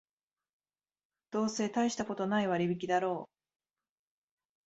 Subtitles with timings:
[1.29, 3.29] どうせたいしたことない割引だろう